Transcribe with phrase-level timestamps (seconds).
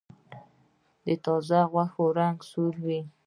[1.05, 3.01] د تازه غوښې رنګ سور وي.